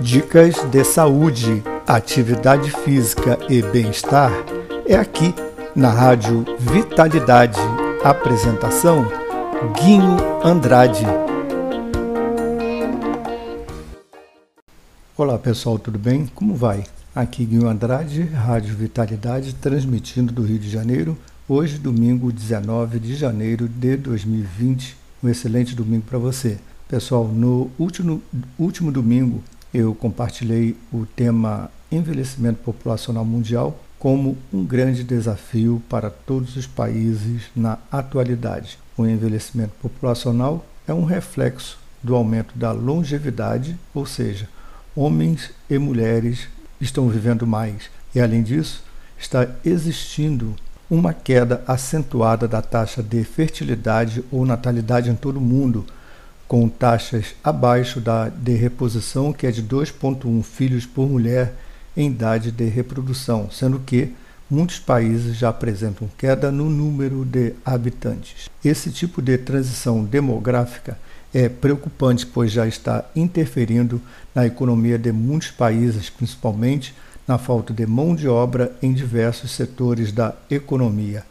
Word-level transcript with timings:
Dicas 0.00 0.56
de 0.70 0.84
saúde, 0.84 1.62
atividade 1.86 2.70
física 2.70 3.38
e 3.48 3.62
bem-estar 3.62 4.30
é 4.86 4.94
aqui 4.94 5.34
na 5.74 5.90
Rádio 5.90 6.44
Vitalidade. 6.58 7.58
Apresentação: 8.04 9.06
Guinho 9.74 10.16
Andrade. 10.44 11.06
Olá 15.16 15.38
pessoal, 15.38 15.78
tudo 15.78 15.98
bem? 15.98 16.26
Como 16.34 16.54
vai? 16.54 16.84
Aqui 17.14 17.46
Guinho 17.46 17.66
Andrade, 17.66 18.22
Rádio 18.22 18.76
Vitalidade, 18.76 19.54
transmitindo 19.54 20.30
do 20.30 20.42
Rio 20.42 20.58
de 20.58 20.68
Janeiro. 20.68 21.16
Hoje, 21.48 21.78
domingo 21.78 22.30
19 22.30 23.00
de 23.00 23.14
janeiro 23.14 23.66
de 23.66 23.96
2020. 23.96 24.94
Um 25.24 25.28
excelente 25.30 25.74
domingo 25.74 26.04
para 26.06 26.18
você. 26.18 26.58
Pessoal, 26.86 27.24
no 27.26 27.70
último, 27.78 28.22
último 28.58 28.92
domingo 28.92 29.42
eu 29.72 29.94
compartilhei 29.94 30.76
o 30.92 31.06
tema 31.06 31.70
envelhecimento 31.90 32.58
populacional 32.62 33.24
mundial 33.24 33.78
como 33.98 34.36
um 34.52 34.64
grande 34.64 35.02
desafio 35.02 35.82
para 35.88 36.10
todos 36.10 36.56
os 36.56 36.66
países 36.66 37.42
na 37.54 37.78
atualidade. 37.90 38.78
O 38.96 39.06
envelhecimento 39.06 39.72
populacional 39.80 40.64
é 40.86 40.94
um 40.94 41.04
reflexo 41.04 41.78
do 42.02 42.14
aumento 42.14 42.56
da 42.56 42.72
longevidade, 42.72 43.76
ou 43.94 44.06
seja, 44.06 44.48
homens 44.94 45.50
e 45.68 45.78
mulheres 45.78 46.48
estão 46.80 47.08
vivendo 47.08 47.46
mais 47.46 47.90
e, 48.14 48.20
além 48.20 48.42
disso, 48.42 48.82
está 49.18 49.48
existindo 49.64 50.54
uma 50.88 51.12
queda 51.12 51.62
acentuada 51.66 52.46
da 52.46 52.62
taxa 52.62 53.02
de 53.02 53.24
fertilidade 53.24 54.24
ou 54.30 54.46
natalidade 54.46 55.10
em 55.10 55.16
todo 55.16 55.38
o 55.38 55.40
mundo 55.40 55.84
com 56.48 56.68
taxas 56.68 57.34
abaixo 57.42 58.00
da 58.00 58.28
de 58.28 58.54
reposição, 58.54 59.32
que 59.32 59.46
é 59.46 59.50
de 59.50 59.62
2,1 59.62 60.42
filhos 60.42 60.86
por 60.86 61.08
mulher 61.08 61.54
em 61.96 62.08
idade 62.08 62.50
de 62.50 62.64
reprodução, 62.66 63.50
sendo 63.50 63.78
que 63.80 64.12
muitos 64.48 64.78
países 64.78 65.36
já 65.36 65.48
apresentam 65.48 66.08
queda 66.16 66.52
no 66.52 66.70
número 66.70 67.24
de 67.24 67.54
habitantes. 67.64 68.48
Esse 68.64 68.90
tipo 68.90 69.20
de 69.20 69.36
transição 69.38 70.04
demográfica 70.04 70.98
é 71.34 71.48
preocupante, 71.48 72.24
pois 72.24 72.52
já 72.52 72.66
está 72.66 73.04
interferindo 73.14 74.00
na 74.34 74.46
economia 74.46 74.98
de 74.98 75.10
muitos 75.10 75.50
países, 75.50 76.08
principalmente 76.08 76.94
na 77.26 77.38
falta 77.38 77.74
de 77.74 77.84
mão 77.86 78.14
de 78.14 78.28
obra 78.28 78.72
em 78.80 78.92
diversos 78.92 79.50
setores 79.50 80.12
da 80.12 80.34
economia. 80.48 81.24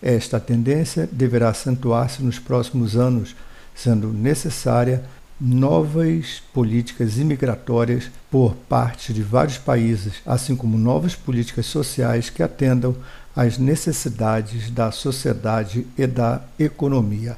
Esta 0.00 0.40
tendência 0.40 1.08
deverá 1.12 1.50
acentuar-se 1.50 2.22
nos 2.22 2.38
próximos 2.38 2.96
anos 2.96 3.36
sendo 3.74 4.12
necessária 4.12 5.02
novas 5.40 6.40
políticas 6.52 7.18
imigratórias 7.18 8.10
por 8.30 8.54
parte 8.54 9.12
de 9.12 9.22
vários 9.22 9.58
países, 9.58 10.14
assim 10.24 10.54
como 10.54 10.78
novas 10.78 11.16
políticas 11.16 11.66
sociais 11.66 12.30
que 12.30 12.42
atendam 12.42 12.94
às 13.34 13.58
necessidades 13.58 14.70
da 14.70 14.92
sociedade 14.92 15.86
e 15.98 16.06
da 16.06 16.42
economia. 16.58 17.36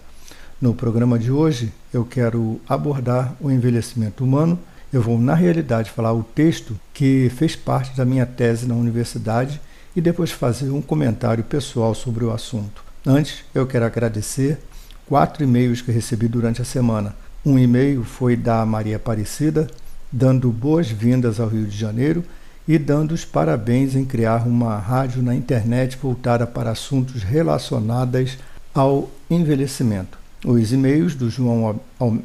No 0.60 0.74
programa 0.74 1.18
de 1.18 1.30
hoje, 1.30 1.72
eu 1.92 2.04
quero 2.04 2.60
abordar 2.68 3.34
o 3.40 3.50
envelhecimento 3.50 4.22
humano. 4.22 4.58
Eu 4.92 5.00
vou, 5.00 5.18
na 5.18 5.34
realidade, 5.34 5.90
falar 5.90 6.12
o 6.12 6.22
texto 6.22 6.78
que 6.92 7.30
fez 7.36 7.56
parte 7.56 7.96
da 7.96 8.04
minha 8.04 8.26
tese 8.26 8.66
na 8.66 8.74
universidade 8.74 9.60
e 9.96 10.00
depois 10.00 10.30
fazer 10.30 10.70
um 10.70 10.82
comentário 10.82 11.42
pessoal 11.44 11.94
sobre 11.94 12.24
o 12.24 12.32
assunto. 12.32 12.84
Antes, 13.06 13.44
eu 13.54 13.66
quero 13.66 13.84
agradecer 13.84 14.58
quatro 15.06 15.44
e-mails 15.44 15.80
que 15.80 15.92
recebi 15.92 16.28
durante 16.28 16.62
a 16.62 16.64
semana. 16.64 17.14
Um 17.44 17.58
e-mail 17.58 18.04
foi 18.04 18.36
da 18.36 18.64
Maria 18.64 18.96
Aparecida, 18.96 19.68
dando 20.10 20.50
boas-vindas 20.50 21.40
ao 21.40 21.48
Rio 21.48 21.66
de 21.66 21.76
Janeiro 21.76 22.24
e 22.66 22.78
dando 22.78 23.12
os 23.12 23.24
parabéns 23.24 23.94
em 23.94 24.04
criar 24.04 24.46
uma 24.46 24.78
rádio 24.78 25.22
na 25.22 25.34
internet 25.34 25.98
voltada 26.00 26.46
para 26.46 26.70
assuntos 26.70 27.22
relacionados 27.22 28.38
ao 28.74 29.10
envelhecimento. 29.30 30.18
Os 30.44 30.72
e-mails 30.72 31.14
do 31.14 31.28
João 31.28 31.78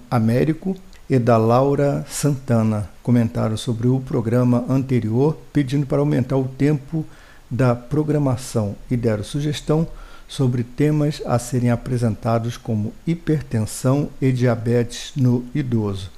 Américo 0.10 0.76
e 1.10 1.18
da 1.20 1.38
Laura 1.38 2.06
Santana 2.10 2.90
comentaram 3.02 3.58
sobre 3.58 3.88
o 3.88 4.00
programa 4.00 4.64
anterior, 4.70 5.38
pedindo 5.52 5.86
para 5.86 6.00
aumentar 6.00 6.38
o 6.38 6.48
tempo 6.48 7.06
da 7.50 7.76
programação 7.76 8.76
e 8.90 8.96
deram 8.96 9.24
sugestão 9.24 9.88
sobre 10.30 10.64
temas 10.64 11.22
a 11.26 11.40
serem 11.40 11.72
apresentados 11.72 12.56
como 12.56 12.94
hipertensão 13.06 14.10
e 14.22 14.32
diabetes 14.32 15.12
no 15.16 15.44
idoso. 15.56 16.12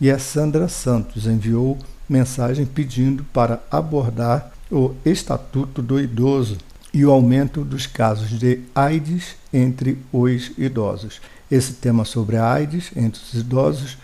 E 0.00 0.10
a 0.10 0.18
Sandra 0.18 0.68
Santos 0.68 1.26
enviou 1.26 1.76
mensagem 2.08 2.64
pedindo 2.64 3.24
para 3.24 3.60
abordar 3.68 4.52
o 4.70 4.94
Estatuto 5.04 5.82
do 5.82 6.00
Idoso 6.00 6.56
e 6.94 7.04
o 7.04 7.10
aumento 7.10 7.64
dos 7.64 7.86
casos 7.86 8.38
de 8.38 8.60
AIDS 8.74 9.34
entre 9.52 9.98
os 10.12 10.52
idosos. 10.56 11.20
Esse 11.50 11.74
tema 11.74 12.04
sobre 12.04 12.36
a 12.36 12.50
AIDS 12.50 12.92
entre 12.94 13.20
os 13.20 13.34
idosos 13.34 13.98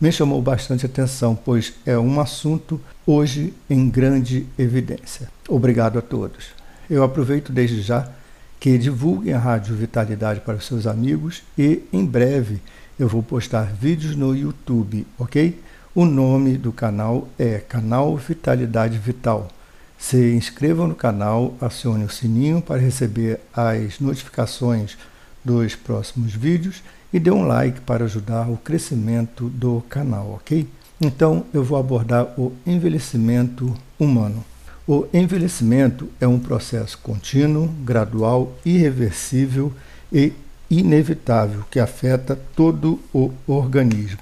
me 0.00 0.10
chamou 0.10 0.42
bastante 0.42 0.86
atenção, 0.86 1.36
pois 1.36 1.72
é 1.86 1.96
um 1.96 2.20
assunto 2.20 2.80
hoje 3.06 3.54
em 3.70 3.88
grande 3.88 4.46
evidência. 4.58 5.28
Obrigado 5.48 5.98
a 5.98 6.02
todos. 6.02 6.46
Eu 6.90 7.04
aproveito 7.04 7.52
desde 7.52 7.80
já 7.80 8.08
que 8.60 8.76
divulguem 8.76 9.32
a 9.32 9.38
Rádio 9.38 9.74
Vitalidade 9.74 10.40
para 10.40 10.56
os 10.56 10.66
seus 10.66 10.86
amigos 10.86 11.42
e 11.56 11.82
em 11.92 12.04
breve 12.04 12.60
eu 12.98 13.08
vou 13.08 13.22
postar 13.22 13.72
vídeos 13.72 14.16
no 14.16 14.34
YouTube, 14.34 15.06
ok? 15.18 15.60
O 15.94 16.04
nome 16.04 16.56
do 16.56 16.72
canal 16.72 17.28
é 17.38 17.58
Canal 17.58 18.16
Vitalidade 18.16 18.98
Vital. 18.98 19.48
Se 19.96 20.34
inscrevam 20.34 20.86
no 20.88 20.94
canal, 20.94 21.56
acione 21.60 22.04
o 22.04 22.10
sininho 22.10 22.60
para 22.60 22.80
receber 22.80 23.40
as 23.52 24.00
notificações 24.00 24.96
dos 25.44 25.74
próximos 25.74 26.34
vídeos 26.34 26.82
e 27.12 27.18
dê 27.18 27.30
um 27.30 27.46
like 27.46 27.80
para 27.80 28.04
ajudar 28.04 28.48
o 28.48 28.56
crescimento 28.56 29.48
do 29.48 29.82
canal, 29.88 30.32
ok? 30.34 30.68
Então 31.00 31.46
eu 31.54 31.62
vou 31.62 31.78
abordar 31.78 32.34
o 32.38 32.52
envelhecimento 32.66 33.74
humano. 33.98 34.44
O 34.90 35.06
envelhecimento 35.12 36.08
é 36.18 36.26
um 36.26 36.38
processo 36.38 36.96
contínuo, 36.96 37.68
gradual, 37.84 38.56
irreversível 38.64 39.70
e 40.10 40.32
inevitável 40.70 41.62
que 41.70 41.78
afeta 41.78 42.38
todo 42.56 42.98
o 43.12 43.30
organismo. 43.46 44.18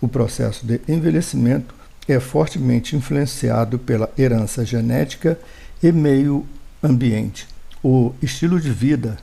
O 0.00 0.08
processo 0.08 0.64
de 0.64 0.80
envelhecimento 0.88 1.74
é 2.08 2.18
fortemente 2.18 2.96
influenciado 2.96 3.78
pela 3.78 4.10
herança 4.16 4.64
genética 4.64 5.38
e 5.82 5.92
meio 5.92 6.46
ambiente. 6.82 7.46
O 7.84 8.14
estilo 8.22 8.58
de 8.58 8.70
vida, 8.70 9.18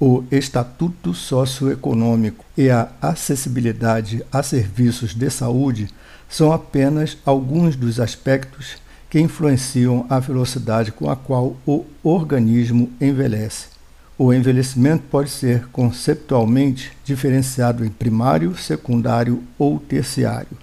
o 0.00 0.24
estatuto 0.30 1.12
socioeconômico 1.12 2.46
e 2.56 2.70
a 2.70 2.88
acessibilidade 3.02 4.24
a 4.32 4.42
serviços 4.42 5.14
de 5.14 5.28
saúde 5.28 5.90
são 6.30 6.50
apenas 6.50 7.18
alguns 7.26 7.76
dos 7.76 8.00
aspectos 8.00 8.82
que 9.14 9.20
influenciam 9.20 10.04
a 10.10 10.18
velocidade 10.18 10.90
com 10.90 11.08
a 11.08 11.14
qual 11.14 11.54
o 11.64 11.84
organismo 12.02 12.90
envelhece. 13.00 13.68
O 14.18 14.34
envelhecimento 14.34 15.04
pode 15.08 15.30
ser 15.30 15.68
conceptualmente 15.68 16.90
diferenciado 17.04 17.84
em 17.84 17.90
primário, 17.90 18.56
secundário 18.56 19.40
ou 19.56 19.78
terciário. 19.78 20.58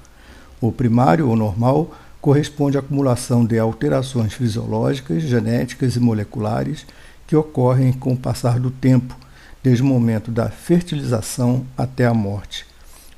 O 0.59 0.69
primário 0.69 1.29
ou 1.29 1.35
normal 1.37 1.95
corresponde 2.19 2.75
à 2.75 2.81
acumulação 2.81 3.45
de 3.45 3.57
alterações 3.57 4.33
fisiológicas, 4.33 5.23
genéticas 5.23 5.95
e 5.95 6.01
moleculares 6.01 6.85
que 7.25 7.37
ocorrem 7.37 7.93
com 7.93 8.11
o 8.11 8.17
passar 8.17 8.59
do 8.59 8.69
tempo, 8.69 9.15
desde 9.63 9.81
o 9.81 9.85
momento 9.85 10.29
da 10.29 10.49
fertilização 10.49 11.65
até 11.77 12.05
a 12.05 12.13
morte. 12.13 12.65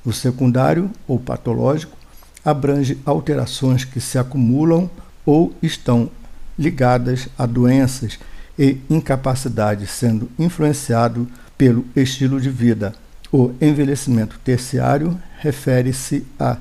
O 0.05 0.13
secundário 0.13 0.91
ou 1.07 1.19
patológico 1.19 1.97
abrange 2.45 2.99
alterações 3.03 3.83
que 3.83 3.99
se 3.99 4.19
acumulam 4.19 4.87
ou 5.25 5.53
estão 5.61 6.09
ligadas 6.57 7.27
a 7.37 7.45
doenças 7.45 8.19
e 8.57 8.77
incapacidade, 8.89 9.87
sendo 9.87 10.29
influenciado 10.37 11.27
pelo 11.57 11.85
estilo 11.95 12.39
de 12.39 12.49
vida. 12.49 12.93
O 13.31 13.51
envelhecimento 13.59 14.39
terciário 14.43 15.19
refere-se 15.39 16.25
à 16.39 16.57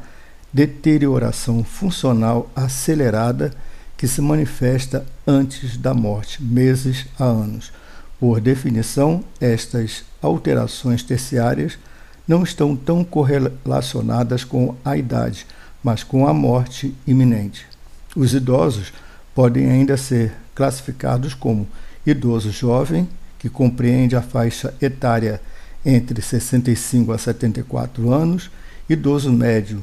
deterioração 0.53 1.63
funcional 1.65 2.51
acelerada 2.55 3.53
que 3.97 4.09
se 4.09 4.21
manifesta 4.21 5.05
antes 5.27 5.77
da 5.77 5.95
morte, 5.95 6.43
meses 6.43 7.07
a 7.19 7.25
anos. 7.25 7.73
Por 8.19 8.41
definição, 8.41 9.23
estas 9.41 10.05
alterações 10.21 11.03
terciárias 11.03 11.79
não 12.27 12.43
estão 12.43 12.75
tão 12.77 13.05
correlacionadas 13.05 14.45
com 14.45 14.75
a 14.85 14.97
idade, 14.97 15.47
mas 15.83 16.03
com 16.03 16.27
a 16.27 16.33
morte 16.33 16.95
iminente. 17.07 17.72
Os 18.15 18.35
idosos 18.35 18.93
podem 19.35 19.71
ainda 19.71 19.97
ser 19.97 20.33
classificados 20.55 21.35
como 21.35 21.67
idoso 22.07 22.51
jovem, 22.51 23.09
que 23.39 23.49
compreende 23.49 24.15
a 24.15 24.23
faixa 24.23 24.75
etária 24.81 25.41
entre 25.85 26.21
65 26.21 27.13
a 27.13 27.19
74 27.19 28.13
anos, 28.13 28.51
idoso 28.89 29.33
médio 29.33 29.83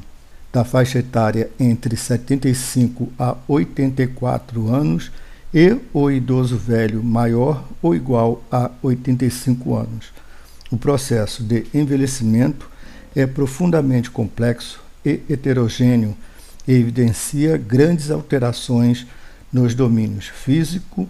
da 0.52 0.64
faixa 0.64 0.98
etária 0.98 1.50
entre 1.58 1.96
75 1.96 3.12
a 3.18 3.36
84 3.46 4.72
anos 4.72 5.10
e 5.52 5.76
o 5.92 6.10
idoso 6.10 6.56
velho 6.56 7.02
maior 7.02 7.64
ou 7.82 7.94
igual 7.94 8.42
a 8.50 8.70
85 8.82 9.76
anos. 9.76 10.12
O 10.70 10.76
processo 10.76 11.42
de 11.42 11.66
envelhecimento 11.74 12.68
é 13.14 13.26
profundamente 13.26 14.10
complexo 14.10 14.80
e 15.04 15.20
heterogêneo 15.28 16.16
evidencia 16.74 17.56
grandes 17.56 18.10
alterações 18.10 19.06
nos 19.52 19.74
domínios 19.74 20.26
físico, 20.26 21.06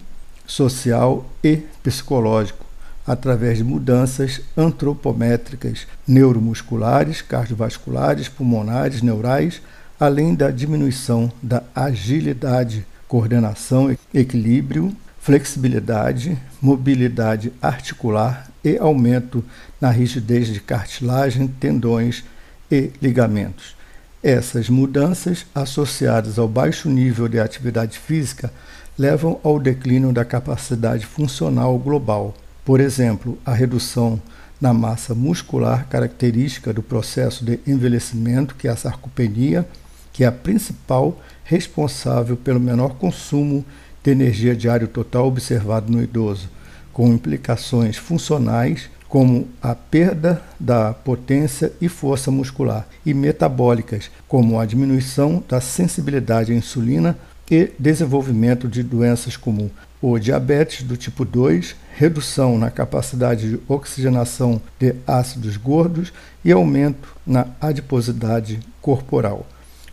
social 0.47 1.29
e 1.45 1.59
psicológico, 1.83 2.65
através 3.07 3.59
de 3.59 3.65
mudanças 3.65 4.41
antropométricas, 4.57 5.87
neuromusculares, 6.07 7.23
cardiovasculares, 7.23 8.29
pulmonares, 8.29 9.03
neurais, 9.03 9.61
além 9.99 10.35
da 10.35 10.51
diminuição 10.51 11.31
da 11.43 11.63
agilidade, 11.75 12.87
coordenação, 13.07 13.97
equilíbrio, 14.15 14.95
flexibilidade, 15.21 16.39
mobilidade 16.61 17.53
articular 17.61 18.51
e 18.65 18.79
aumento 18.79 19.45
na 19.81 19.91
rigidez 19.91 20.49
de 20.49 20.61
cartilagem, 20.61 21.47
tendões 21.47 22.25
e 22.71 22.91
ligamentos. 23.01 23.80
Essas 24.23 24.69
mudanças, 24.69 25.47
associadas 25.55 26.39
ao 26.39 26.47
baixo 26.47 26.91
nível 26.91 27.27
de 27.27 27.41
atividade 27.41 27.99
física, 27.99 28.53
levam 28.99 29.41
ao 29.43 29.59
declínio 29.59 30.13
da 30.13 30.27
capacidade 30.27 31.07
funcional 31.07 31.79
global. 31.79 32.35
Por 32.63 32.81
exemplo, 32.81 33.39
a 33.47 33.55
redução 33.55 34.21
na 34.61 34.75
massa 34.75 35.15
muscular 35.15 35.87
característica 35.89 36.71
do 36.71 36.83
processo 36.83 37.43
de 37.43 37.61
envelhecimento, 37.67 38.55
que 38.55 38.69
é 38.69 38.71
a 38.71 38.77
sarcopenia, 38.77 39.67
que 40.13 40.23
é 40.23 40.27
a 40.27 40.33
principal 40.33 41.19
responsável 41.43 42.37
pelo 42.37 42.61
menor 42.61 42.97
consumo 42.97 43.65
de 44.05 44.11
energia 44.11 44.55
diário 44.55 44.87
total 44.87 45.29
observado 45.29 45.91
no 45.91 46.03
idoso, 46.03 46.51
com 46.93 47.09
implicações 47.09 47.97
funcionais 47.97 48.91
como 49.11 49.49
a 49.61 49.75
perda 49.75 50.41
da 50.59 50.95
potência 50.95 51.73
e 51.81 51.89
força 51.89 52.31
muscular, 52.31 52.87
e 53.05 53.13
metabólicas, 53.13 54.09
como 54.29 54.59
a 54.59 54.65
diminuição 54.65 55.43
da 55.49 55.61
sensibilidade 55.61 56.53
à 56.53 56.55
insulina 56.55 57.19
e 57.51 57.73
desenvolvimento 57.77 58.69
de 58.69 58.85
doenças 58.85 59.37
como 59.37 59.69
o 60.01 60.17
diabetes 60.17 60.85
do 60.85 60.97
tipo 60.97 61.25
2, 61.25 61.75
redução 61.97 62.57
na 62.57 62.71
capacidade 62.71 63.51
de 63.51 63.61
oxigenação 63.69 64.63
de 64.79 64.95
ácidos 65.05 65.57
gordos 65.57 66.13
e 66.45 66.53
aumento 66.53 67.17
na 67.27 67.49
adiposidade 67.61 68.61
corporal, 68.81 69.45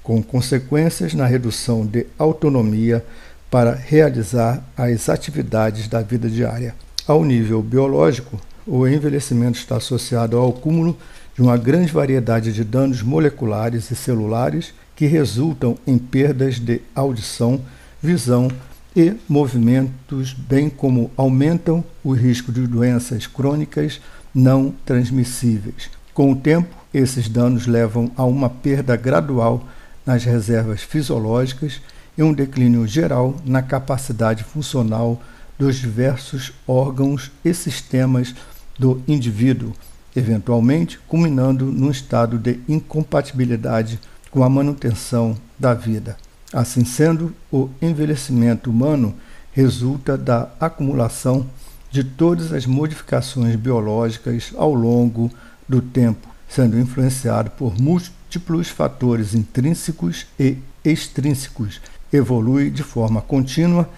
com 0.03 0.21
consequências 0.21 1.15
na 1.15 1.25
redução 1.25 1.87
de 1.87 2.05
autonomia 2.19 3.03
para 3.49 3.73
realizar 3.73 4.63
as 4.77 5.09
atividades 5.09 5.87
da 5.87 6.03
vida 6.03 6.29
diária. 6.29 6.75
Ao 7.07 7.25
nível 7.25 7.63
biológico, 7.63 8.39
o 8.67 8.85
envelhecimento 8.85 9.57
está 9.57 9.77
associado 9.77 10.37
ao 10.37 10.49
acúmulo 10.49 10.97
de 11.33 11.41
uma 11.41 11.55
grande 11.55 11.91
variedade 11.91 12.51
de 12.51 12.63
danos 12.63 13.01
moleculares 13.01 13.89
e 13.89 13.95
celulares 13.95 14.73
que 14.95 15.05
resultam 15.05 15.77
em 15.87 15.97
perdas 15.97 16.59
de 16.59 16.81
audição, 16.93 17.61
visão 18.01 18.51
e 18.95 19.15
movimentos, 19.29 20.33
bem 20.33 20.69
como 20.69 21.09
aumentam 21.15 21.83
o 22.03 22.11
risco 22.11 22.51
de 22.51 22.67
doenças 22.67 23.25
crônicas 23.25 24.01
não 24.33 24.73
transmissíveis. 24.85 25.89
Com 26.13 26.31
o 26.31 26.35
tempo, 26.35 26.75
esses 26.93 27.29
danos 27.29 27.67
levam 27.67 28.11
a 28.17 28.25
uma 28.25 28.49
perda 28.49 28.95
gradual 28.95 29.65
nas 30.05 30.23
reservas 30.23 30.81
fisiológicas 30.81 31.79
e 32.17 32.23
um 32.23 32.33
declínio 32.33 32.87
geral 32.87 33.35
na 33.45 33.61
capacidade 33.61 34.43
funcional 34.43 35.21
dos 35.59 35.75
diversos 35.75 36.53
órgãos 36.67 37.31
e 37.45 37.53
sistemas 37.53 38.33
do 38.77 39.01
indivíduo, 39.07 39.73
eventualmente 40.15 40.99
culminando 41.07 41.65
num 41.65 41.91
estado 41.91 42.37
de 42.37 42.59
incompatibilidade 42.67 43.99
com 44.31 44.43
a 44.43 44.49
manutenção 44.49 45.37
da 45.57 45.73
vida. 45.73 46.17
Assim 46.53 46.85
sendo, 46.85 47.33
o 47.51 47.69
envelhecimento 47.81 48.69
humano 48.69 49.13
resulta 49.51 50.17
da 50.17 50.49
acumulação 50.59 51.45
de 51.89 52.03
todas 52.03 52.53
as 52.53 52.65
modificações 52.65 53.55
biológicas 53.55 54.53
ao 54.55 54.73
longo 54.73 55.31
do 55.67 55.81
tempo, 55.81 56.27
sendo 56.47 56.79
influenciado 56.79 57.49
por 57.51 57.79
múltiplos 57.79 58.69
fatores 58.69 59.33
intrínsecos 59.33 60.27
e 60.39 60.57
extrínsecos, 60.83 61.81
evolui 62.11 62.69
de 62.69 62.83
forma 62.83 63.21
contínua 63.21 63.89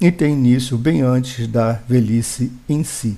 e 0.00 0.10
tem 0.10 0.32
início 0.32 0.78
bem 0.78 1.02
antes 1.02 1.46
da 1.46 1.72
velhice 1.86 2.50
em 2.68 2.82
si. 2.82 3.16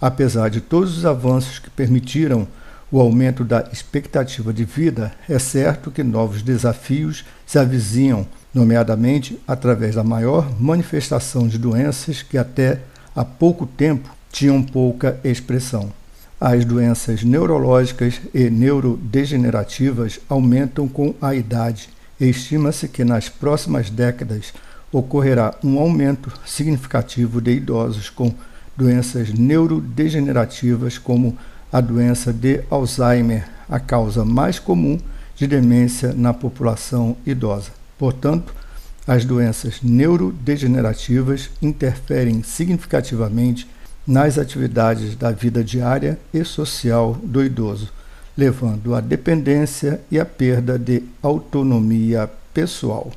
Apesar 0.00 0.48
de 0.48 0.60
todos 0.60 0.96
os 0.96 1.04
avanços 1.04 1.58
que 1.58 1.68
permitiram 1.68 2.48
o 2.90 3.00
aumento 3.00 3.44
da 3.44 3.68
expectativa 3.72 4.52
de 4.52 4.64
vida, 4.64 5.12
é 5.28 5.38
certo 5.38 5.90
que 5.90 6.02
novos 6.02 6.42
desafios 6.42 7.24
se 7.46 7.58
avizinham, 7.58 8.26
nomeadamente 8.52 9.38
através 9.46 9.94
da 9.94 10.02
maior 10.02 10.50
manifestação 10.58 11.46
de 11.46 11.58
doenças 11.58 12.22
que 12.22 12.38
até 12.38 12.80
há 13.14 13.24
pouco 13.24 13.66
tempo 13.66 14.08
tinham 14.32 14.62
pouca 14.62 15.20
expressão. 15.22 15.92
As 16.40 16.64
doenças 16.64 17.22
neurológicas 17.22 18.20
e 18.32 18.48
neurodegenerativas 18.48 20.18
aumentam 20.28 20.88
com 20.88 21.14
a 21.20 21.34
idade. 21.34 21.90
Estima-se 22.18 22.88
que 22.88 23.04
nas 23.04 23.28
próximas 23.28 23.90
décadas 23.90 24.52
ocorrerá 24.90 25.54
um 25.62 25.78
aumento 25.78 26.32
significativo 26.46 27.40
de 27.40 27.52
idosos 27.52 28.08
com 28.08 28.34
doenças 28.76 29.32
neurodegenerativas, 29.32 30.98
como 30.98 31.36
a 31.72 31.80
doença 31.80 32.32
de 32.32 32.62
Alzheimer, 32.70 33.48
a 33.68 33.78
causa 33.78 34.24
mais 34.24 34.58
comum 34.58 34.98
de 35.36 35.46
demência 35.46 36.12
na 36.12 36.34
população 36.34 37.16
idosa. 37.24 37.70
Portanto, 37.98 38.54
as 39.06 39.24
doenças 39.24 39.80
neurodegenerativas 39.82 41.50
interferem 41.60 42.42
significativamente 42.42 43.66
nas 44.06 44.38
atividades 44.38 45.14
da 45.14 45.30
vida 45.30 45.62
diária 45.62 46.18
e 46.32 46.44
social 46.44 47.16
do 47.22 47.44
idoso, 47.44 47.92
levando 48.36 48.94
à 48.94 49.00
dependência 49.00 50.00
e 50.10 50.18
à 50.18 50.24
perda 50.24 50.78
de 50.78 51.02
autonomia 51.22 52.30
pessoal. 52.52 53.10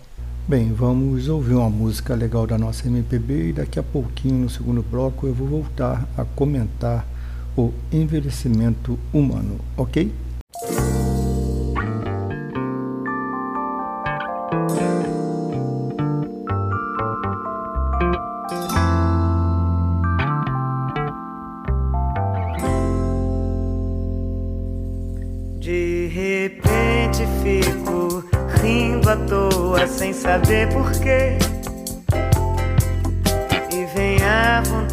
Bem, 0.45 0.73
vamos 0.73 1.29
ouvir 1.29 1.53
uma 1.53 1.69
música 1.69 2.13
legal 2.15 2.45
da 2.45 2.57
nossa 2.57 2.85
MPB 2.85 3.47
e 3.47 3.53
daqui 3.53 3.79
a 3.79 3.83
pouquinho, 3.83 4.39
no 4.39 4.49
segundo 4.49 4.83
bloco, 4.83 5.25
eu 5.25 5.33
vou 5.33 5.47
voltar 5.47 6.05
a 6.17 6.25
comentar 6.25 7.07
o 7.55 7.71
envelhecimento 7.89 8.99
humano, 9.13 9.57
ok? 9.77 10.11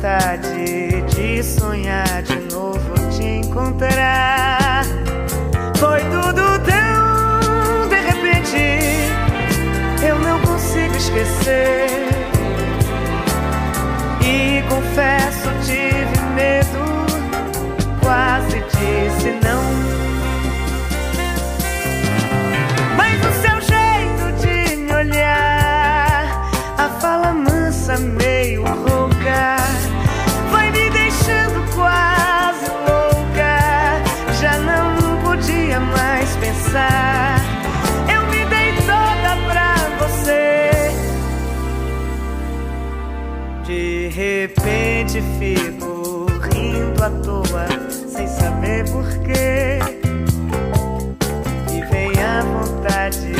Vontade 0.00 1.02
de 1.14 1.42
sonhar 1.42 2.22
de 2.22 2.54
novo 2.54 2.94
te 3.10 3.22
encontrar. 3.22 4.82
Foi 5.76 6.00
tudo 6.04 6.58
tão 6.64 7.86
de 7.86 7.96
repente, 7.96 8.56
eu 10.02 10.18
não 10.20 10.40
consigo 10.40 10.96
esquecer. 10.96 11.90
E 14.22 14.62
confesso, 14.70 15.50
repente 44.46 45.20
fico 45.38 46.24
rindo 46.50 47.04
à 47.04 47.10
toa, 47.10 47.66
sem 47.90 48.26
saber 48.26 48.88
porquê. 48.90 49.78
E 51.70 51.80
vem 51.90 52.22
a 52.22 52.42
vontade 52.42 53.39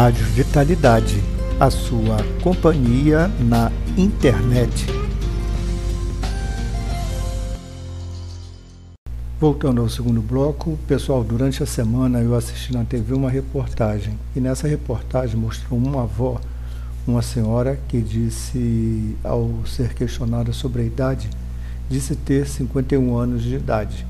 Rádio 0.00 0.24
Vitalidade, 0.28 1.22
a 1.60 1.68
sua 1.68 2.24
companhia 2.42 3.30
na 3.38 3.70
internet. 3.98 4.86
Voltando 9.38 9.82
ao 9.82 9.90
segundo 9.90 10.22
bloco, 10.22 10.78
pessoal, 10.88 11.22
durante 11.22 11.62
a 11.62 11.66
semana 11.66 12.18
eu 12.22 12.34
assisti 12.34 12.72
na 12.72 12.82
TV 12.82 13.12
uma 13.12 13.28
reportagem 13.28 14.18
e 14.34 14.40
nessa 14.40 14.66
reportagem 14.66 15.36
mostrou 15.36 15.78
uma 15.78 16.04
avó, 16.04 16.40
uma 17.06 17.20
senhora 17.20 17.78
que 17.86 18.00
disse, 18.00 19.14
ao 19.22 19.50
ser 19.66 19.92
questionada 19.92 20.50
sobre 20.54 20.80
a 20.80 20.84
idade, 20.86 21.28
disse 21.90 22.16
ter 22.16 22.48
51 22.48 23.18
anos 23.18 23.42
de 23.42 23.54
idade. 23.54 24.06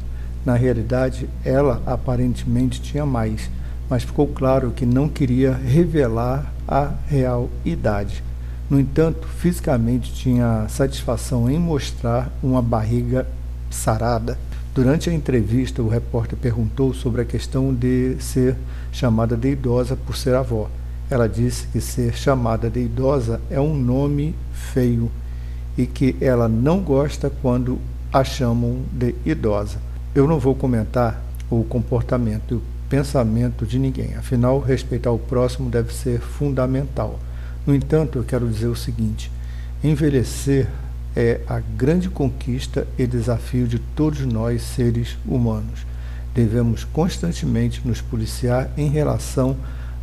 Na 0.46 0.54
realidade, 0.54 1.28
ela 1.44 1.82
aparentemente 1.84 2.80
tinha 2.80 3.04
mais 3.04 3.50
mas 3.90 4.04
ficou 4.04 4.28
claro 4.28 4.70
que 4.70 4.86
não 4.86 5.08
queria 5.08 5.52
revelar 5.52 6.54
a 6.66 6.92
real 7.08 7.50
idade. 7.64 8.22
No 8.70 8.78
entanto, 8.78 9.26
fisicamente 9.26 10.14
tinha 10.14 10.66
satisfação 10.68 11.50
em 11.50 11.58
mostrar 11.58 12.30
uma 12.40 12.62
barriga 12.62 13.26
sarada. 13.68 14.38
Durante 14.72 15.10
a 15.10 15.12
entrevista, 15.12 15.82
o 15.82 15.88
repórter 15.88 16.38
perguntou 16.38 16.94
sobre 16.94 17.22
a 17.22 17.24
questão 17.24 17.74
de 17.74 18.16
ser 18.20 18.56
chamada 18.92 19.36
de 19.36 19.48
idosa 19.50 19.96
por 19.96 20.16
ser 20.16 20.36
avó. 20.36 20.70
Ela 21.10 21.28
disse 21.28 21.66
que 21.66 21.80
ser 21.80 22.14
chamada 22.14 22.70
de 22.70 22.78
idosa 22.78 23.40
é 23.50 23.60
um 23.60 23.74
nome 23.74 24.36
feio 24.52 25.10
e 25.76 25.84
que 25.84 26.14
ela 26.20 26.48
não 26.48 26.78
gosta 26.78 27.28
quando 27.42 27.80
a 28.12 28.22
chamam 28.22 28.82
de 28.92 29.16
idosa. 29.26 29.78
Eu 30.14 30.28
não 30.28 30.38
vou 30.38 30.54
comentar 30.54 31.20
o 31.50 31.64
comportamento 31.64 32.62
pensamento 32.90 33.64
de 33.64 33.78
ninguém. 33.78 34.16
Afinal, 34.16 34.58
respeitar 34.58 35.12
o 35.12 35.18
próximo 35.18 35.70
deve 35.70 35.94
ser 35.94 36.20
fundamental. 36.20 37.18
No 37.64 37.74
entanto, 37.74 38.18
eu 38.18 38.24
quero 38.24 38.48
dizer 38.48 38.66
o 38.66 38.76
seguinte: 38.76 39.30
envelhecer 39.82 40.66
é 41.16 41.40
a 41.48 41.60
grande 41.60 42.10
conquista 42.10 42.86
e 42.98 43.06
desafio 43.06 43.66
de 43.66 43.78
todos 43.78 44.20
nós, 44.26 44.62
seres 44.62 45.16
humanos. 45.24 45.86
Devemos 46.34 46.84
constantemente 46.84 47.80
nos 47.86 48.00
policiar 48.00 48.70
em 48.76 48.88
relação 48.88 49.56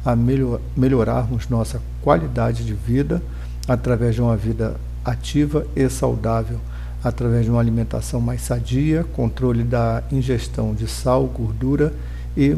a 0.04 0.16
melhor, 0.16 0.60
melhorarmos 0.76 1.48
nossa 1.50 1.82
qualidade 2.02 2.66
de 2.66 2.74
vida 2.74 3.22
através 3.68 4.16
de 4.16 4.22
uma 4.22 4.36
vida 4.36 4.76
ativa 5.04 5.66
e 5.76 5.90
saudável, 5.90 6.60
através 7.04 7.46
de 7.46 7.52
uma 7.52 7.60
alimentação 7.60 8.20
mais 8.20 8.42
sadia, 8.42 9.06
controle 9.14 9.64
da 9.64 10.04
ingestão 10.12 10.74
de 10.74 10.88
sal, 10.88 11.26
gordura 11.26 11.94
e 11.94 12.17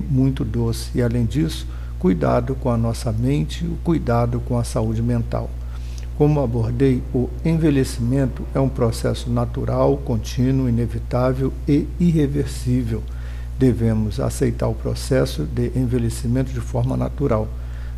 muito 0.09 0.43
doce. 0.43 0.89
E 0.95 1.01
além 1.01 1.25
disso, 1.25 1.65
cuidado 1.97 2.55
com 2.55 2.69
a 2.69 2.77
nossa 2.77 3.11
mente, 3.11 3.65
o 3.65 3.77
cuidado 3.83 4.39
com 4.41 4.57
a 4.57 4.63
saúde 4.63 5.01
mental. 5.01 5.49
Como 6.17 6.41
abordei, 6.41 7.01
o 7.13 7.29
envelhecimento 7.45 8.43
é 8.53 8.59
um 8.59 8.67
processo 8.67 9.29
natural, 9.29 9.95
contínuo, 9.97 10.67
inevitável 10.67 11.53
e 11.65 11.87
irreversível. 11.97 13.01
Devemos 13.57 14.19
aceitar 14.19 14.67
o 14.67 14.75
processo 14.75 15.43
de 15.43 15.71
envelhecimento 15.75 16.51
de 16.51 16.59
forma 16.59 16.97
natural. 16.97 17.47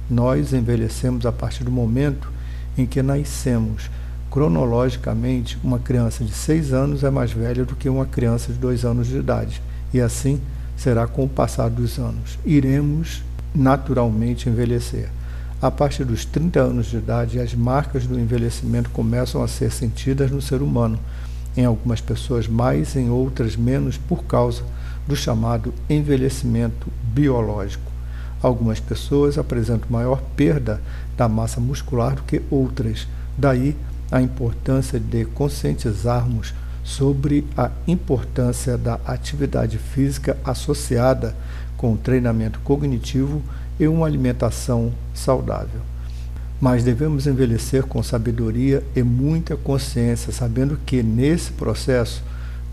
Nós 0.09 0.53
envelhecemos 0.53 1.25
a 1.25 1.31
partir 1.31 1.63
do 1.63 1.71
momento 1.71 2.31
em 2.77 2.85
que 2.85 3.01
nascemos. 3.01 3.89
Cronologicamente, 4.29 5.57
uma 5.63 5.79
criança 5.79 6.23
de 6.23 6.31
6 6.31 6.73
anos 6.73 7.03
é 7.03 7.09
mais 7.09 7.31
velha 7.31 7.65
do 7.65 7.75
que 7.75 7.89
uma 7.89 8.05
criança 8.05 8.53
de 8.53 8.59
2 8.59 8.85
anos 8.85 9.07
de 9.07 9.17
idade. 9.17 9.61
E 9.93 10.00
assim, 10.00 10.39
será 10.81 11.05
com 11.05 11.25
o 11.25 11.29
passar 11.29 11.69
dos 11.69 12.00
anos. 12.00 12.39
Iremos 12.43 13.21
naturalmente 13.53 14.50
envelhecer. 14.50 15.09
A 15.61 15.69
partir 15.69 16.03
dos 16.03 16.25
30 16.25 16.59
anos 16.59 16.88
de 16.88 16.97
idade, 16.97 17.39
as 17.39 17.53
marcas 17.53 18.07
do 18.07 18.19
envelhecimento 18.19 18.89
começam 18.89 19.43
a 19.43 19.47
ser 19.47 19.71
sentidas 19.71 20.31
no 20.31 20.41
ser 20.41 20.63
humano, 20.63 20.97
em 21.55 21.65
algumas 21.65 22.01
pessoas 22.01 22.47
mais, 22.47 22.95
em 22.95 23.11
outras 23.11 23.55
menos, 23.55 23.95
por 23.95 24.23
causa 24.23 24.63
do 25.07 25.15
chamado 25.15 25.71
envelhecimento 25.88 26.88
biológico. 27.13 27.91
Algumas 28.41 28.79
pessoas 28.79 29.38
apresentam 29.38 29.88
maior 29.88 30.19
perda 30.35 30.81
da 31.15 31.27
massa 31.27 31.59
muscular 31.59 32.15
do 32.15 32.23
que 32.23 32.41
outras, 32.50 33.07
daí 33.38 33.77
a 34.11 34.19
importância 34.19 35.00
de 35.00 35.25
conscientizarmos 35.25 36.55
sobre 36.83 37.45
a 37.55 37.69
importância 37.88 38.77
da 38.77 39.00
atividade 39.05 39.77
física 39.77 40.38
associada 40.43 41.35
com 41.77 41.93
o 41.93 41.97
treinamento 41.97 42.59
cognitivo 42.59 43.41
e 43.79 43.88
uma 43.88 44.05
alimentação 44.05 44.91
saudável. 45.13 45.81
Mas 46.59 46.83
devemos 46.83 47.25
envelhecer 47.25 47.83
com 47.83 48.03
sabedoria 48.03 48.83
e 48.95 49.01
muita 49.01 49.55
consciência, 49.55 50.31
sabendo 50.31 50.79
que 50.85 51.01
nesse 51.01 51.51
processo 51.53 52.23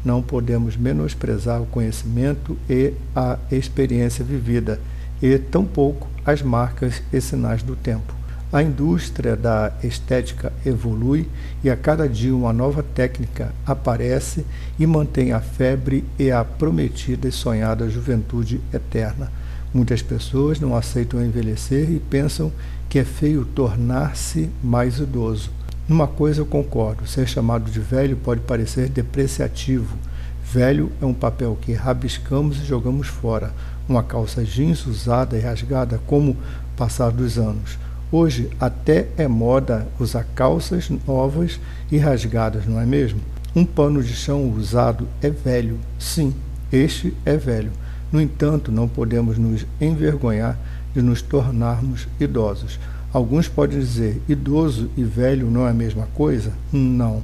não 0.04 0.22
podemos 0.22 0.76
menosprezar 0.76 1.62
o 1.62 1.66
conhecimento 1.66 2.56
e 2.68 2.92
a 3.16 3.38
experiência 3.50 4.24
vivida, 4.24 4.78
e 5.22 5.38
tampouco 5.38 6.06
as 6.24 6.42
marcas 6.42 7.02
e 7.12 7.20
sinais 7.20 7.62
do 7.62 7.74
tempo. 7.74 8.17
A 8.50 8.62
indústria 8.62 9.36
da 9.36 9.70
estética 9.84 10.50
evolui 10.64 11.28
e 11.62 11.68
a 11.68 11.76
cada 11.76 12.08
dia 12.08 12.34
uma 12.34 12.50
nova 12.50 12.82
técnica 12.82 13.52
aparece 13.66 14.42
e 14.78 14.86
mantém 14.86 15.32
a 15.32 15.40
febre 15.40 16.02
e 16.18 16.30
a 16.30 16.42
prometida 16.42 17.28
e 17.28 17.32
sonhada 17.32 17.90
juventude 17.90 18.58
eterna. 18.72 19.30
Muitas 19.72 20.00
pessoas 20.00 20.58
não 20.58 20.74
aceitam 20.74 21.22
envelhecer 21.22 21.90
e 21.90 22.00
pensam 22.00 22.50
que 22.88 22.98
é 22.98 23.04
feio 23.04 23.44
tornar-se 23.44 24.48
mais 24.64 24.98
idoso. 24.98 25.50
Numa 25.86 26.06
coisa 26.06 26.40
eu 26.40 26.46
concordo: 26.46 27.06
ser 27.06 27.28
chamado 27.28 27.70
de 27.70 27.80
velho 27.80 28.16
pode 28.16 28.40
parecer 28.40 28.88
depreciativo. 28.88 29.94
Velho 30.42 30.90
é 31.02 31.04
um 31.04 31.12
papel 31.12 31.58
que 31.60 31.74
rabiscamos 31.74 32.62
e 32.62 32.64
jogamos 32.64 33.08
fora. 33.08 33.52
Uma 33.86 34.02
calça 34.02 34.42
jeans 34.42 34.86
usada 34.86 35.36
e 35.36 35.40
rasgada, 35.40 36.00
como 36.06 36.34
passar 36.78 37.10
dos 37.10 37.36
anos 37.36 37.76
Hoje 38.10 38.48
até 38.58 39.08
é 39.18 39.28
moda 39.28 39.86
usar 40.00 40.24
calças 40.34 40.88
novas 41.06 41.60
e 41.92 41.98
rasgadas, 41.98 42.66
não 42.66 42.80
é 42.80 42.86
mesmo? 42.86 43.20
Um 43.54 43.66
pano 43.66 44.02
de 44.02 44.14
chão 44.14 44.48
usado 44.50 45.06
é 45.20 45.28
velho, 45.28 45.78
sim, 45.98 46.34
este 46.72 47.12
é 47.26 47.36
velho. 47.36 47.70
No 48.10 48.18
entanto, 48.18 48.72
não 48.72 48.88
podemos 48.88 49.36
nos 49.36 49.66
envergonhar 49.78 50.58
de 50.94 51.02
nos 51.02 51.20
tornarmos 51.20 52.08
idosos. 52.18 52.80
Alguns 53.12 53.46
podem 53.46 53.78
dizer, 53.78 54.22
idoso 54.26 54.90
e 54.96 55.04
velho 55.04 55.50
não 55.50 55.66
é 55.66 55.70
a 55.70 55.74
mesma 55.74 56.08
coisa? 56.14 56.52
Não, 56.72 57.22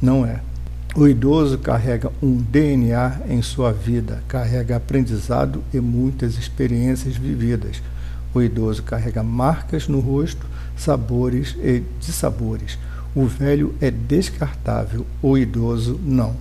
não 0.00 0.24
é. 0.24 0.40
O 0.96 1.08
idoso 1.08 1.58
carrega 1.58 2.10
um 2.22 2.36
DNA 2.36 3.20
em 3.28 3.42
sua 3.42 3.72
vida, 3.72 4.22
carrega 4.28 4.76
aprendizado 4.76 5.62
e 5.72 5.80
muitas 5.80 6.38
experiências 6.38 7.16
vividas. 7.16 7.82
O 8.34 8.40
idoso 8.40 8.82
carrega 8.82 9.22
marcas 9.22 9.88
no 9.88 10.00
rosto, 10.00 10.46
sabores 10.76 11.54
e 11.58 11.82
dissabores. 12.00 12.78
O 13.14 13.26
velho 13.26 13.74
é 13.80 13.90
descartável, 13.90 15.06
o 15.20 15.36
idoso 15.36 16.00
não. 16.02 16.34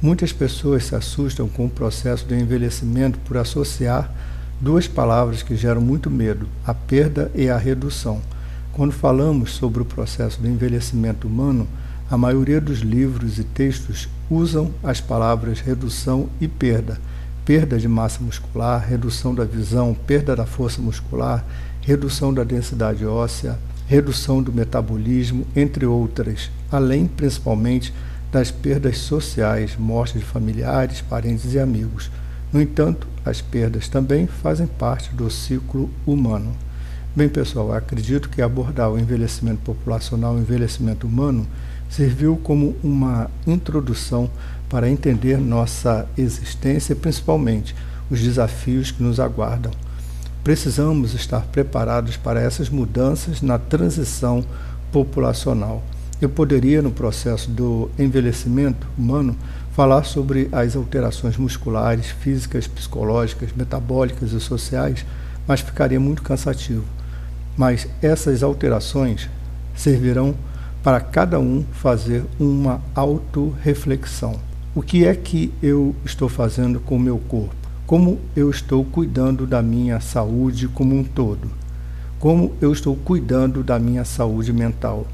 Muitas 0.00 0.32
pessoas 0.32 0.84
se 0.84 0.94
assustam 0.94 1.48
com 1.48 1.66
o 1.66 1.70
processo 1.70 2.24
de 2.24 2.36
envelhecimento 2.36 3.18
por 3.20 3.36
associar 3.36 4.12
duas 4.60 4.86
palavras 4.86 5.42
que 5.42 5.56
geram 5.56 5.80
muito 5.80 6.08
medo: 6.08 6.46
a 6.64 6.72
perda 6.72 7.30
e 7.34 7.50
a 7.50 7.58
redução. 7.58 8.22
Quando 8.72 8.92
falamos 8.92 9.52
sobre 9.52 9.82
o 9.82 9.84
processo 9.84 10.40
do 10.40 10.48
envelhecimento 10.48 11.26
humano, 11.26 11.66
a 12.08 12.16
maioria 12.16 12.60
dos 12.60 12.78
livros 12.78 13.40
e 13.40 13.44
textos 13.44 14.08
usam 14.30 14.72
as 14.84 15.00
palavras 15.00 15.58
redução 15.58 16.28
e 16.40 16.46
perda 16.46 16.98
perda 17.48 17.78
de 17.78 17.88
massa 17.88 18.22
muscular, 18.22 18.86
redução 18.86 19.34
da 19.34 19.42
visão, 19.42 19.94
perda 19.94 20.36
da 20.36 20.44
força 20.44 20.82
muscular, 20.82 21.42
redução 21.80 22.34
da 22.34 22.44
densidade 22.44 23.06
óssea, 23.06 23.58
redução 23.86 24.42
do 24.42 24.52
metabolismo, 24.52 25.46
entre 25.56 25.86
outras, 25.86 26.50
além 26.70 27.06
principalmente 27.06 27.90
das 28.30 28.50
perdas 28.50 28.98
sociais, 28.98 29.76
morte 29.78 30.18
de 30.18 30.24
familiares, 30.26 31.00
parentes 31.00 31.54
e 31.54 31.58
amigos. 31.58 32.10
No 32.52 32.60
entanto, 32.60 33.06
as 33.24 33.40
perdas 33.40 33.88
também 33.88 34.26
fazem 34.26 34.66
parte 34.66 35.08
do 35.14 35.30
ciclo 35.30 35.88
humano. 36.06 36.54
Bem, 37.16 37.30
pessoal, 37.30 37.72
acredito 37.72 38.28
que 38.28 38.42
abordar 38.42 38.90
o 38.90 38.98
envelhecimento 38.98 39.62
populacional, 39.62 40.34
o 40.34 40.38
envelhecimento 40.38 41.06
humano, 41.06 41.46
serviu 41.88 42.36
como 42.36 42.76
uma 42.82 43.30
introdução 43.46 44.30
para 44.68 44.88
entender 44.88 45.38
nossa 45.38 46.06
existência 46.16 46.92
e 46.92 46.96
principalmente 46.96 47.74
os 48.10 48.20
desafios 48.20 48.90
que 48.90 49.02
nos 49.02 49.18
aguardam. 49.20 49.72
Precisamos 50.44 51.14
estar 51.14 51.42
preparados 51.46 52.16
para 52.16 52.40
essas 52.40 52.68
mudanças 52.68 53.42
na 53.42 53.58
transição 53.58 54.44
populacional. 54.92 55.82
Eu 56.20 56.28
poderia, 56.28 56.82
no 56.82 56.90
processo 56.90 57.50
do 57.50 57.90
envelhecimento 57.98 58.86
humano, 58.96 59.36
falar 59.72 60.04
sobre 60.04 60.48
as 60.50 60.74
alterações 60.74 61.36
musculares, 61.36 62.06
físicas, 62.06 62.66
psicológicas, 62.66 63.50
metabólicas 63.54 64.32
e 64.32 64.40
sociais, 64.40 65.04
mas 65.46 65.60
ficaria 65.60 66.00
muito 66.00 66.22
cansativo. 66.22 66.84
mas 67.58 67.88
essas 68.00 68.44
alterações 68.44 69.28
servirão 69.74 70.32
para 70.80 71.00
cada 71.00 71.40
um 71.40 71.64
fazer 71.72 72.24
uma 72.38 72.80
autorreflexão. 72.94 74.47
O 74.78 74.80
que 74.80 75.04
é 75.04 75.12
que 75.12 75.52
eu 75.60 75.92
estou 76.04 76.28
fazendo 76.28 76.78
com 76.78 76.94
o 76.94 77.00
meu 77.00 77.18
corpo? 77.18 77.52
Como 77.84 78.20
eu 78.36 78.48
estou 78.48 78.84
cuidando 78.84 79.44
da 79.44 79.60
minha 79.60 79.98
saúde 79.98 80.68
como 80.68 80.94
um 80.94 81.02
todo? 81.02 81.50
Como 82.20 82.52
eu 82.60 82.72
estou 82.72 82.94
cuidando 82.94 83.64
da 83.64 83.76
minha 83.76 84.04
saúde 84.04 84.52
mental? 84.52 85.04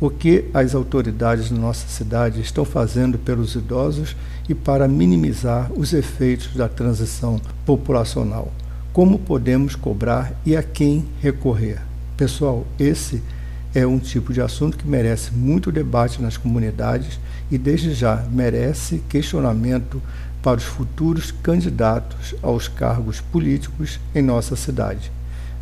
O 0.00 0.08
que 0.08 0.46
as 0.54 0.74
autoridades 0.74 1.50
da 1.50 1.58
nossa 1.58 1.86
cidade 1.88 2.40
estão 2.40 2.64
fazendo 2.64 3.18
pelos 3.18 3.54
idosos 3.54 4.16
e 4.48 4.54
para 4.54 4.88
minimizar 4.88 5.70
os 5.76 5.92
efeitos 5.92 6.56
da 6.56 6.66
transição 6.66 7.38
populacional? 7.66 8.50
Como 8.94 9.18
podemos 9.18 9.76
cobrar 9.76 10.32
e 10.46 10.56
a 10.56 10.62
quem 10.62 11.04
recorrer? 11.20 11.82
Pessoal, 12.16 12.66
esse 12.78 13.16
é 13.16 13.41
um 13.86 13.98
tipo 13.98 14.32
de 14.32 14.40
assunto 14.40 14.76
que 14.76 14.86
merece 14.86 15.32
muito 15.32 15.72
debate 15.72 16.20
nas 16.20 16.36
comunidades 16.36 17.18
e, 17.50 17.56
desde 17.56 17.94
já, 17.94 18.24
merece 18.30 19.02
questionamento 19.08 20.00
para 20.42 20.58
os 20.58 20.64
futuros 20.64 21.30
candidatos 21.30 22.34
aos 22.42 22.68
cargos 22.68 23.20
políticos 23.20 23.98
em 24.14 24.20
nossa 24.20 24.56
cidade. 24.56 25.10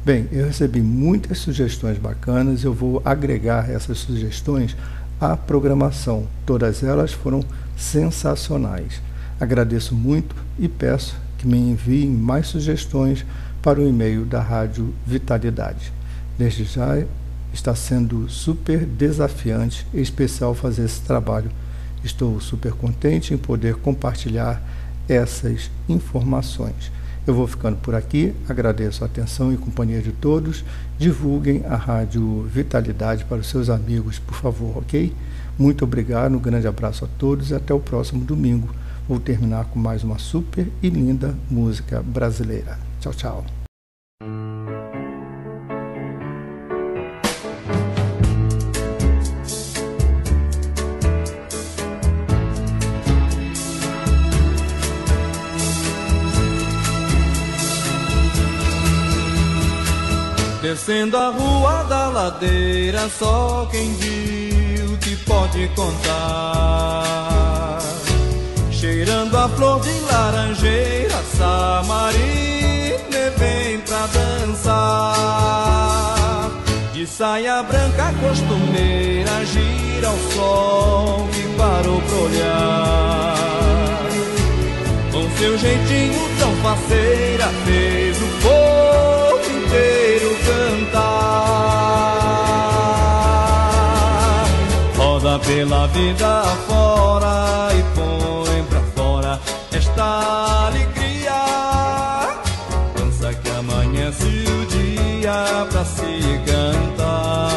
Bem, 0.04 0.26
eu 0.32 0.46
recebi 0.46 0.80
muitas 0.80 1.38
sugestões 1.38 1.98
bacanas, 1.98 2.64
eu 2.64 2.72
vou 2.72 3.02
agregar 3.04 3.70
essas 3.70 3.98
sugestões 3.98 4.74
à 5.20 5.36
programação. 5.36 6.26
Todas 6.46 6.82
elas 6.82 7.12
foram 7.12 7.44
sensacionais. 7.76 9.02
Agradeço 9.38 9.94
muito 9.94 10.34
e 10.58 10.68
peço 10.68 11.16
que 11.36 11.46
me 11.46 11.58
enviem 11.58 12.08
mais 12.10 12.46
sugestões 12.46 13.24
para 13.62 13.78
o 13.78 13.86
e-mail 13.86 14.24
da 14.24 14.40
Rádio 14.40 14.94
Vitalidade. 15.06 15.92
Desde 16.38 16.64
já 16.64 16.98
está 17.52 17.74
sendo 17.74 18.28
super 18.28 18.84
desafiante 18.84 19.86
e 19.92 20.00
especial 20.00 20.54
fazer 20.54 20.84
esse 20.84 21.00
trabalho. 21.00 21.50
Estou 22.02 22.40
super 22.40 22.72
contente 22.72 23.34
em 23.34 23.38
poder 23.38 23.76
compartilhar 23.76 24.62
essas 25.08 25.70
informações. 25.88 26.90
Eu 27.26 27.34
vou 27.34 27.46
ficando 27.46 27.76
por 27.76 27.94
aqui, 27.94 28.34
agradeço 28.48 29.04
a 29.04 29.06
atenção 29.06 29.52
e 29.52 29.56
companhia 29.56 30.00
de 30.00 30.12
todos. 30.12 30.64
Divulguem 30.98 31.62
a 31.66 31.76
Rádio 31.76 32.42
Vitalidade 32.52 33.24
para 33.24 33.38
os 33.38 33.48
seus 33.48 33.68
amigos, 33.68 34.18
por 34.18 34.34
favor, 34.34 34.78
ok? 34.78 35.14
Muito 35.58 35.84
obrigado, 35.84 36.34
um 36.34 36.40
grande 36.40 36.66
abraço 36.66 37.04
a 37.04 37.08
todos 37.18 37.50
e 37.50 37.54
até 37.54 37.74
o 37.74 37.80
próximo 37.80 38.24
domingo. 38.24 38.74
Vou 39.06 39.20
terminar 39.20 39.66
com 39.66 39.78
mais 39.78 40.02
uma 40.02 40.18
super 40.18 40.66
e 40.82 40.88
linda 40.88 41.34
música 41.50 42.02
brasileira. 42.02 42.78
Tchau, 43.00 43.12
tchau. 43.12 43.44
Descendo 60.70 61.16
a 61.16 61.30
rua 61.30 61.82
da 61.88 62.08
ladeira, 62.10 63.08
só 63.08 63.68
quem 63.72 63.92
viu 63.94 64.96
te 64.98 65.16
pode 65.26 65.66
contar. 65.74 67.80
Cheirando 68.70 69.36
a 69.36 69.48
flor 69.48 69.80
de 69.80 69.90
laranjeira, 70.02 71.20
Samarina 71.36 73.32
vem 73.36 73.80
pra 73.80 74.06
dançar. 74.46 76.06
De 76.92 77.04
saia 77.04 77.64
branca 77.64 78.14
costumeira, 78.20 79.44
gira 79.46 80.08
o 80.08 80.32
sol 80.32 81.28
que 81.32 81.42
parou 81.58 82.00
pra 82.00 82.16
olhar. 82.16 83.34
Com 85.10 85.28
seu 85.36 85.58
jeitinho 85.58 86.30
tão 86.38 86.54
faceira, 86.62 87.48
fez 87.64 87.89
pela 95.60 95.86
vida 95.88 96.42
fora 96.66 97.68
e 97.74 97.82
põe 97.94 98.64
pra 98.64 98.80
fora 98.94 99.40
esta 99.70 100.68
alegria. 100.68 101.38
Dança 102.96 103.34
que 103.34 103.50
amanhece 103.50 104.24
o 104.24 104.66
dia 104.66 105.66
pra 105.70 105.84
se 105.84 106.40
cantar. 106.46 107.50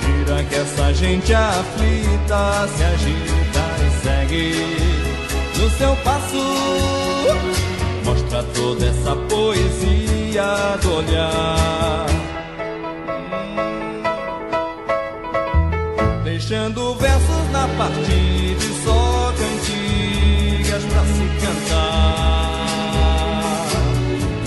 Gira 0.00 0.44
que 0.44 0.54
essa 0.54 0.94
gente 0.94 1.34
aflita 1.34 2.68
se 2.76 2.84
agita 2.84 3.64
e 3.84 3.90
segue 4.04 4.54
no 5.58 5.70
seu 5.70 5.96
passo 6.04 6.38
mostra 8.04 8.44
toda 8.54 8.86
essa 8.86 9.16
poesia 9.28 10.78
do 10.80 10.94
olhar. 10.94 11.51
E 17.90 18.84
só 18.84 19.32
cantigas 19.36 20.84
pra 20.84 21.02
se 21.04 21.24
cantar. 21.40 22.62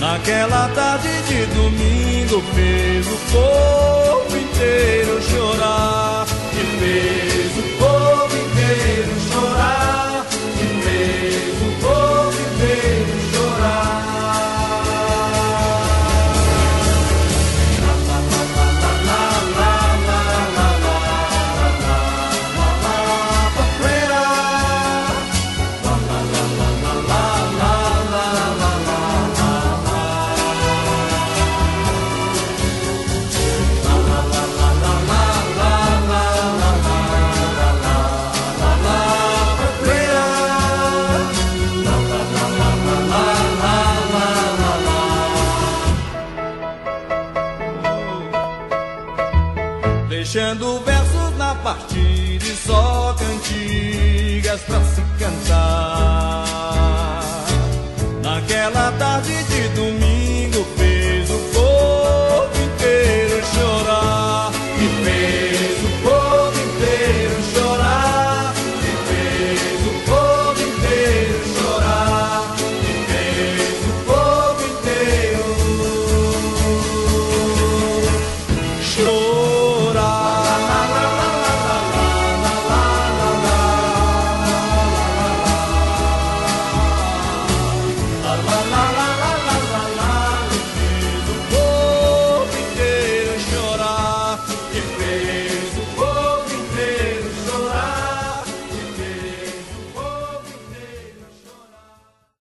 Naquela 0.00 0.68
tarde 0.68 1.08
de 1.28 1.46
domingo 1.54 2.42
fez 2.54 3.06
o 3.06 3.18
povo 3.32 4.36
inteiro 4.36 5.22
chorar. 5.22 6.26
E 6.52 6.60
fez 6.78 7.35